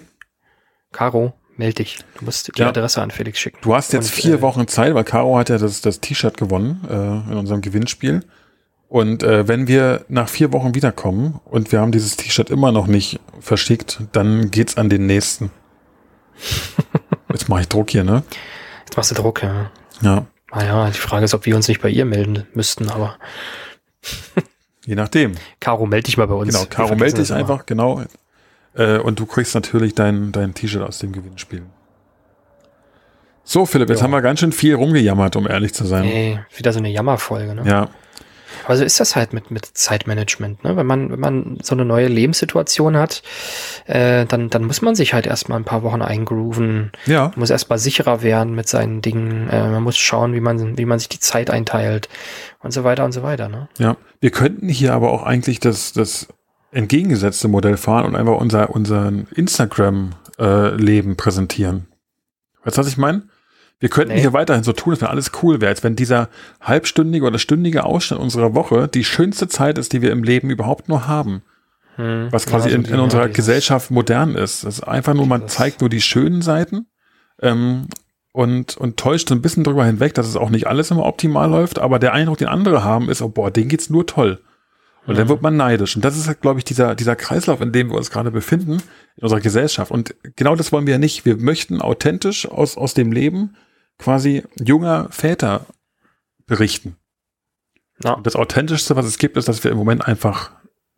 [0.92, 1.98] Caro, melde dich.
[2.18, 2.68] Du musst die ja.
[2.68, 3.58] Adresse an Felix schicken.
[3.62, 6.36] Du hast jetzt und, vier äh, Wochen Zeit, weil Caro hat ja das, das T-Shirt
[6.36, 8.22] gewonnen äh, in unserem Gewinnspiel.
[8.88, 12.86] Und äh, wenn wir nach vier Wochen wiederkommen und wir haben dieses T-Shirt immer noch
[12.86, 15.50] nicht verschickt, dann geht's an den nächsten.
[17.32, 18.22] Jetzt mache ich Druck hier, ne?
[18.84, 19.70] Jetzt machst du Druck, ja.
[20.02, 20.26] Ja.
[20.52, 23.16] Naja, die Frage ist, ob wir uns nicht bei ihr melden müssten, aber.
[24.86, 25.32] Je nachdem.
[25.58, 26.54] Caro, melde dich mal bei uns.
[26.54, 28.04] Genau, Caro, melde dich einfach, genau.
[28.76, 31.62] Äh, und du kriegst natürlich dein, dein T-Shirt aus dem Gewinnspiel.
[33.48, 34.04] So, Philipp, jetzt jo.
[34.04, 36.04] haben wir ganz schön viel rumgejammert, um ehrlich zu sein.
[36.04, 37.62] Ey, wieder so eine Jammerfolge, ne?
[37.64, 37.88] Ja.
[38.64, 40.76] Aber so ist das halt mit, mit Zeitmanagement, ne?
[40.76, 43.22] Wenn man, wenn man so eine neue Lebenssituation hat,
[43.86, 46.90] äh, dann, dann muss man sich halt erstmal ein paar Wochen eingrooven.
[47.06, 47.28] Ja.
[47.28, 49.48] Man muss erstmal sicherer werden mit seinen Dingen.
[49.48, 52.08] Äh, man muss schauen, wie man, wie man sich die Zeit einteilt
[52.62, 53.68] und so weiter und so weiter, ne?
[53.78, 53.96] Ja.
[54.20, 56.26] Wir könnten hier aber auch eigentlich das, das
[56.76, 61.86] entgegengesetzte Modell fahren und einfach unser, unseren Instagram-Leben äh, präsentieren.
[62.64, 63.22] Weißt du, was ich meine?
[63.78, 64.20] Wir könnten nee.
[64.20, 66.28] hier weiterhin so tun, als wenn alles cool wäre, als wenn dieser
[66.60, 70.88] halbstündige oder stündige Ausschnitt unserer Woche die schönste Zeit ist, die wir im Leben überhaupt
[70.88, 71.42] nur haben.
[71.96, 72.28] Hm.
[72.30, 74.64] Was quasi ja, in, in unserer Gesellschaft modern ist.
[74.64, 76.86] Das ist einfach nur, man zeigt nur die schönen Seiten
[77.40, 77.86] ähm,
[78.32, 81.48] und, und täuscht so ein bisschen drüber hinweg, dass es auch nicht alles immer optimal
[81.48, 84.40] läuft, aber der Eindruck, den andere haben, ist, oh boah, denen geht's nur toll.
[85.06, 85.18] Und mhm.
[85.18, 85.96] dann wird man neidisch.
[85.96, 88.82] Und das ist, glaube ich, dieser, dieser Kreislauf, in dem wir uns gerade befinden,
[89.16, 89.90] in unserer Gesellschaft.
[89.90, 91.24] Und genau das wollen wir ja nicht.
[91.24, 93.56] Wir möchten authentisch aus, aus dem Leben
[93.98, 95.66] quasi junger Väter
[96.46, 96.96] berichten.
[98.04, 98.12] Ja.
[98.12, 100.50] Und das Authentischste, was es gibt, ist, dass wir im Moment einfach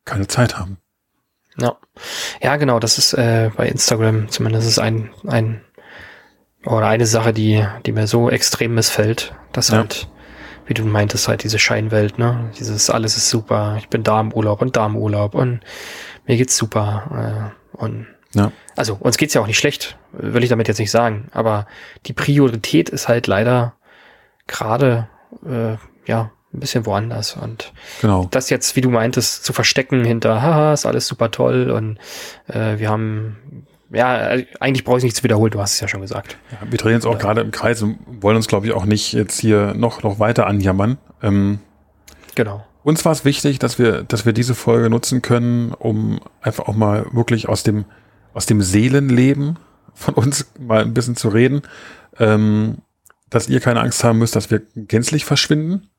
[0.04, 0.78] keine Zeit haben.
[1.60, 1.76] Ja,
[2.40, 5.60] ja genau, das ist äh, bei Instagram zumindest ist ein, ein
[6.64, 9.78] oder eine Sache, die, die mir so extrem missfällt, dass ja.
[9.78, 10.08] halt,
[10.68, 12.50] wie du meintest, halt diese Scheinwelt, ne?
[12.59, 15.61] Dieses alles ist super, ich bin da im Urlaub und da im Urlaub und
[16.26, 18.52] mir geht's super äh, und ja.
[18.76, 21.28] Also uns geht's ja auch nicht schlecht, will ich damit jetzt nicht sagen.
[21.33, 21.66] Aber
[22.07, 23.74] die Priorität ist halt leider
[24.46, 25.09] gerade
[25.46, 25.76] äh,
[26.07, 27.37] ja ein bisschen woanders.
[27.37, 28.26] Und genau.
[28.31, 31.98] das jetzt, wie du meintest, zu verstecken hinter, haha, ist alles super toll und
[32.46, 36.01] äh, wir haben ja, eigentlich brauche ich nicht zu wiederholen, du hast es ja schon
[36.01, 36.37] gesagt.
[36.51, 37.18] Ja, wir drehen uns auch ja.
[37.18, 40.46] gerade im Kreis und wollen uns, glaube ich, auch nicht jetzt hier noch, noch weiter
[40.46, 40.98] anjammern.
[41.22, 41.61] Ähm,
[42.35, 42.64] genau.
[42.83, 46.74] Uns war es wichtig, dass wir, dass wir diese Folge nutzen können, um einfach auch
[46.74, 47.85] mal wirklich aus dem
[48.38, 49.59] aus dem Seelenleben
[49.94, 51.62] von uns mal ein bisschen zu reden,
[52.18, 52.79] ähm,
[53.31, 55.90] dass ihr keine Angst haben müsst, dass wir gänzlich verschwinden.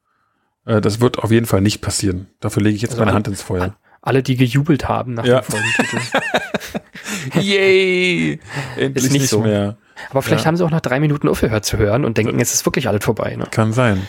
[0.66, 2.28] Äh, das wird auf jeden Fall nicht passieren.
[2.40, 3.76] Dafür lege ich jetzt also meine Hand ins Feuer.
[4.02, 5.42] Alle, die gejubelt haben nach ja.
[5.42, 6.00] dem Folgentitel.
[7.40, 8.40] Yay!
[8.78, 9.42] Endlich ist nicht, nicht so.
[9.42, 9.78] mehr.
[10.10, 10.48] Aber vielleicht ja.
[10.48, 13.04] haben sie auch nach drei Minuten aufgehört zu hören und denken, jetzt ist wirklich alles
[13.04, 13.36] vorbei.
[13.36, 13.46] Ne?
[13.52, 14.08] Kann sein.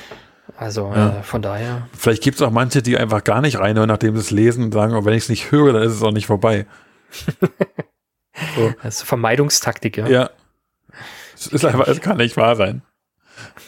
[0.57, 1.19] Also Ja.
[1.19, 4.21] äh, von daher, Vielleicht gibt es auch manche, die einfach gar nicht reinhören, nachdem sie
[4.21, 6.27] es lesen und sagen, oh, wenn ich es nicht höre, dann ist es auch nicht
[6.27, 6.67] vorbei.
[8.83, 10.07] das ist Vermeidungstaktik, ja.
[10.09, 10.31] Ja.
[11.35, 12.83] Es ist einfach, es kann nicht wahr sein.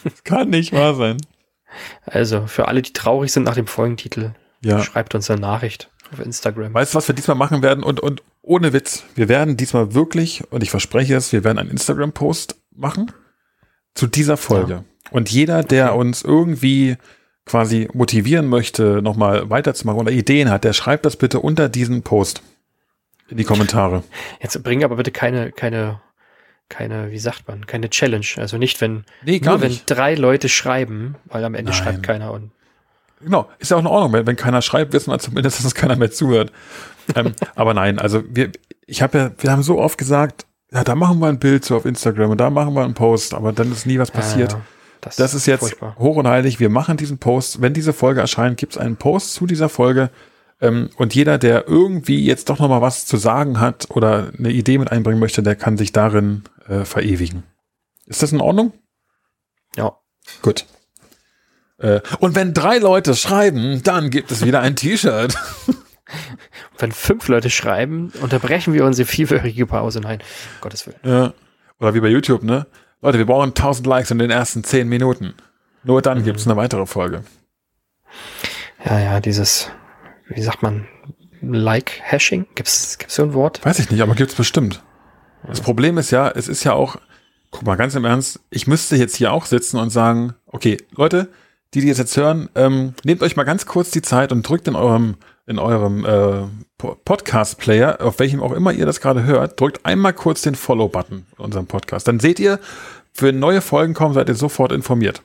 [0.03, 1.17] Es kann nicht wahr sein.
[2.05, 4.83] Also für alle, die traurig sind nach dem Folgentitel, Ja.
[4.83, 6.73] schreibt uns eine Nachricht auf Instagram.
[6.73, 7.83] Weißt du, was wir diesmal machen werden?
[7.83, 11.69] Und, und ohne Witz, wir werden diesmal wirklich, und ich verspreche es, wir werden einen
[11.69, 13.11] Instagram-Post machen
[13.95, 14.83] zu dieser Folge.
[15.11, 16.97] Und jeder, der uns irgendwie
[17.45, 22.41] quasi motivieren möchte, nochmal weiterzumachen oder Ideen hat, der schreibt das bitte unter diesen Post
[23.29, 24.03] in die Kommentare.
[24.41, 26.01] Jetzt bring aber bitte keine, keine,
[26.69, 28.25] keine, wie sagt man, keine Challenge.
[28.37, 31.81] Also nicht, wenn, Nee, nur wenn drei Leute schreiben, weil am Ende Nein.
[31.81, 32.51] schreibt keiner und
[33.23, 35.95] Genau, ist ja auch in Ordnung, wenn, wenn keiner schreibt, wissen wir zumindest, dass keiner
[35.95, 36.51] mehr zuhört.
[37.15, 38.51] ähm, aber nein, also wir,
[38.85, 41.75] ich habe ja, wir haben so oft gesagt, ja, da machen wir ein Bild so
[41.77, 44.53] auf Instagram und da machen wir einen Post, aber dann ist nie was passiert.
[44.53, 44.61] Ja,
[45.01, 45.95] das, Das ist jetzt furchtbar.
[45.99, 46.59] hoch und heilig.
[46.59, 47.61] Wir machen diesen Post.
[47.61, 50.09] Wenn diese Folge erscheint, gibt es einen Post zu dieser Folge.
[50.61, 54.49] Ähm, und jeder, der irgendwie jetzt doch noch mal was zu sagen hat oder eine
[54.49, 57.43] Idee mit einbringen möchte, der kann sich darin äh, verewigen.
[58.07, 58.71] Ist das in Ordnung?
[59.75, 59.97] Ja.
[60.41, 60.65] Gut.
[61.83, 65.35] Äh, und wenn drei Leute schreiben, dann gibt es wieder ein T-Shirt.
[66.77, 69.99] Wenn fünf Leute schreiben, unterbrechen wir unsere vierwöchige Pause.
[69.99, 70.97] Nein, um Gottes Willen.
[71.03, 71.33] Ja.
[71.79, 72.67] Oder wie bei YouTube, ne?
[73.01, 75.33] Leute, wir brauchen 1000 Likes in den ersten 10 Minuten.
[75.83, 76.23] Nur dann Mhm.
[76.23, 77.23] gibt es eine weitere Folge.
[78.85, 79.69] Ja, ja, dieses,
[80.27, 80.87] wie sagt man,
[81.41, 82.45] Like-Hashing?
[82.55, 83.63] Gibt's, gibt's so ein Wort?
[83.65, 84.81] Weiß ich nicht, aber gibt's bestimmt.
[85.47, 86.97] Das Problem ist ja, es ist ja auch,
[87.51, 91.29] guck mal, ganz im Ernst, ich müsste jetzt hier auch sitzen und sagen, okay, Leute,
[91.73, 94.75] die, die jetzt hören, ähm, nehmt euch mal ganz kurz die Zeit und drückt in
[94.75, 96.43] eurem, in eurem äh,
[96.77, 101.25] Po- Podcast-Player, auf welchem auch immer ihr das gerade hört, drückt einmal kurz den Follow-Button
[101.37, 102.07] in unserem Podcast.
[102.07, 102.59] Dann seht ihr,
[103.17, 105.21] wenn neue Folgen kommen, seid ihr sofort informiert.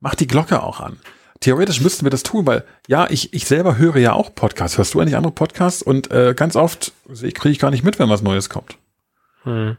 [0.00, 0.98] Macht die Glocke auch an.
[1.40, 4.78] Theoretisch müssten wir das tun, weil ja, ich, ich selber höre ja auch Podcasts.
[4.78, 5.82] Hörst du eigentlich andere Podcasts?
[5.82, 8.78] Und äh, ganz oft kriege ich gar nicht mit, wenn was Neues kommt.
[9.42, 9.76] Hm.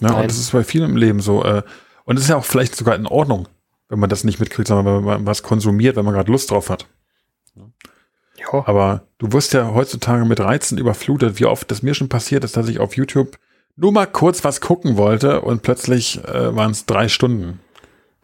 [0.00, 0.22] Ja, Nein.
[0.22, 1.44] und das ist bei vielen im Leben so.
[1.44, 1.62] Äh,
[2.04, 3.46] und es ist ja auch vielleicht sogar in Ordnung,
[3.88, 6.70] wenn man das nicht mitkriegt, sondern wenn man was konsumiert, wenn man gerade Lust drauf
[6.70, 6.86] hat.
[8.38, 12.44] Ja, Aber du wirst ja heutzutage mit Reizen überflutet, wie oft das mir schon passiert
[12.44, 13.36] ist, dass ich auf YouTube
[13.76, 17.60] nur mal kurz was gucken wollte und plötzlich äh, waren es drei Stunden.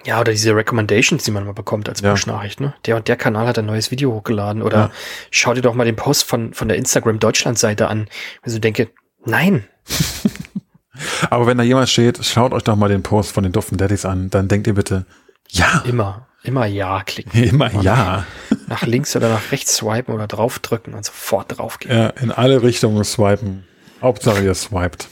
[0.04, 2.10] ja, oder diese Recommendations, die man mal bekommt als Ja.
[2.12, 2.74] Push-Nachricht, ne?
[2.86, 4.62] Der und der Kanal hat ein neues Video hochgeladen.
[4.62, 4.90] Oder Ja.
[5.30, 8.08] schau dir doch mal den Post von, von der Instagram Deutschland-Seite an.
[8.42, 8.90] Also denke,
[9.24, 9.64] nein,
[11.30, 14.04] Aber wenn da jemand steht, schaut euch doch mal den Post von den Duften Daddies
[14.04, 15.06] an, dann denkt ihr bitte,
[15.54, 17.42] ja, immer, immer Ja klicken.
[17.42, 18.24] immer ja.
[18.66, 21.94] Nach links oder nach rechts swipen oder draufdrücken und sofort draufgehen.
[21.96, 22.08] ja.
[22.08, 23.64] In alle Richtungen swipen.
[24.00, 25.08] Hauptsache ihr swiped.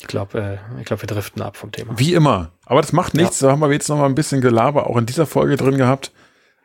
[0.00, 1.98] Ich glaube, äh, ich glaube, wir driften ab vom Thema.
[1.98, 2.52] Wie immer.
[2.64, 3.38] Aber das macht nichts.
[3.40, 6.12] Da haben wir jetzt noch mal ein bisschen Gelaber auch in dieser Folge drin gehabt.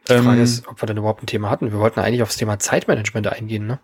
[0.07, 1.71] Die Frage Ähm, ist, ob wir denn überhaupt ein Thema hatten.
[1.71, 3.79] Wir wollten eigentlich aufs Thema Zeitmanagement eingehen, ne?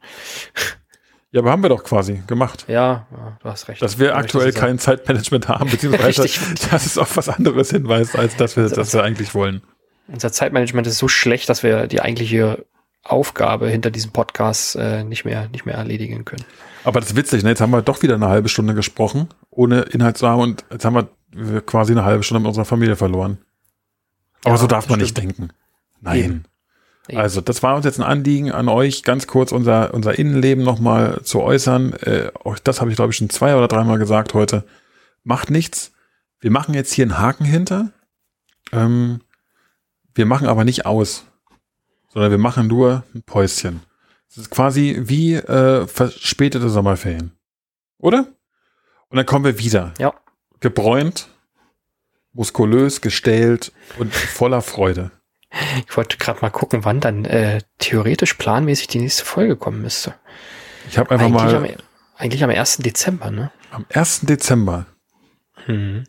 [1.31, 2.65] Ja, aber haben wir doch quasi gemacht.
[2.67, 3.81] Ja, ja du hast recht.
[3.81, 6.27] Dass wir aktuell kein Zeitmanagement haben, beziehungsweise
[6.71, 9.61] dass es auf was anderes hinweist, als dass wir, dass wir eigentlich wollen.
[10.07, 12.65] Unser Zeitmanagement ist so schlecht, dass wir die eigentliche
[13.03, 16.43] Aufgabe hinter diesem Podcast äh, nicht mehr nicht mehr erledigen können.
[16.83, 17.49] Aber das ist witzig, ne?
[17.49, 20.85] jetzt haben wir doch wieder eine halbe Stunde gesprochen, ohne Inhalt zu haben und jetzt
[20.85, 23.37] haben wir quasi eine halbe Stunde mit unserer Familie verloren.
[24.43, 25.01] Aber Ja, so darf man stimmt.
[25.01, 25.53] nicht denken.
[26.01, 26.17] Nein.
[26.17, 26.43] Eben.
[27.15, 31.21] Also, das war uns jetzt ein Anliegen an euch, ganz kurz unser, unser Innenleben nochmal
[31.23, 31.93] zu äußern.
[31.93, 34.63] Äh, auch das habe ich, glaube ich, schon zwei oder dreimal gesagt heute.
[35.23, 35.91] Macht nichts.
[36.39, 37.91] Wir machen jetzt hier einen Haken hinter.
[38.71, 39.21] Ähm,
[40.13, 41.25] wir machen aber nicht aus,
[42.09, 43.81] sondern wir machen nur ein Päuschen.
[44.27, 47.31] Das ist quasi wie äh, verspätete Sommerferien.
[47.97, 48.27] Oder?
[49.09, 49.93] Und dann kommen wir wieder.
[49.97, 50.13] Ja.
[50.59, 51.29] Gebräunt,
[52.33, 55.11] muskulös, gestählt und voller Freude.
[55.87, 60.13] Ich wollte gerade mal gucken, wann dann äh, theoretisch planmäßig die nächste Folge kommen müsste.
[60.89, 61.67] Ich habe einfach Eigentlich, mal am,
[62.17, 62.77] eigentlich am 1.
[62.77, 63.51] Dezember, ne?
[63.71, 64.21] am 1.
[64.21, 64.85] Dezember
[65.65, 66.03] Hm.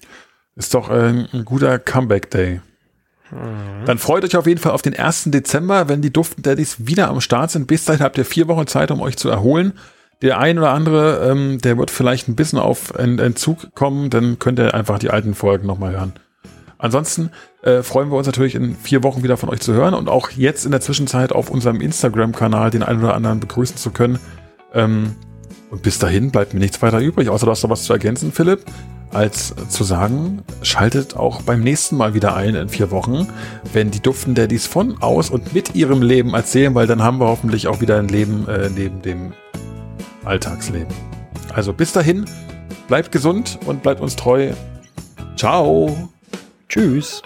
[0.56, 2.60] ist doch äh, ein guter Comeback-Day.
[3.86, 5.24] Dann freut euch auf jeden Fall auf den 1.
[5.26, 7.66] Dezember, wenn die Duften Daddies wieder am Start sind.
[7.68, 9.78] Bis dahin habt ihr vier Wochen Zeit, um euch zu erholen.
[10.20, 14.38] Der ein oder andere, ähm, der wird vielleicht ein bisschen auf Ent- Entzug kommen, dann
[14.40, 16.14] könnt ihr einfach die alten Folgen nochmal hören.
[16.80, 17.30] Ansonsten
[17.62, 20.30] äh, freuen wir uns natürlich in vier Wochen wieder von euch zu hören und auch
[20.30, 24.18] jetzt in der Zwischenzeit auf unserem Instagram-Kanal den einen oder anderen begrüßen zu können.
[24.72, 25.14] Ähm,
[25.70, 28.32] und bis dahin bleibt mir nichts weiter übrig, außer du hast noch was zu ergänzen,
[28.32, 28.64] Philipp,
[29.12, 33.28] als zu sagen, schaltet auch beim nächsten Mal wieder ein in vier Wochen,
[33.72, 37.26] wenn die Duften Daddies von, aus und mit ihrem Leben erzählen, weil dann haben wir
[37.26, 39.32] hoffentlich auch wieder ein Leben äh, neben dem
[40.24, 40.94] Alltagsleben.
[41.54, 42.24] Also bis dahin,
[42.88, 44.52] bleibt gesund und bleibt uns treu.
[45.36, 46.10] Ciao.
[46.70, 47.20] Tschüss.